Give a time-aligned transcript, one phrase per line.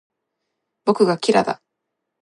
[0.83, 1.61] 僕がキラだ